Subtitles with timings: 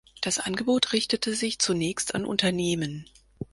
[0.21, 3.05] Das Angebot richtete sich zunächst an Unternehmen.